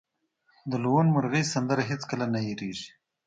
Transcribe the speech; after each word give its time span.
د 0.69 0.71
لوون 0.83 1.07
مرغۍ 1.15 1.43
سندره 1.53 1.81
هیڅکله 1.89 2.25
نه 2.33 2.39
هیریږي 2.45 2.89